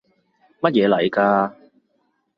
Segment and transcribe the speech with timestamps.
[0.61, 1.53] 乜嘢嚟㗎？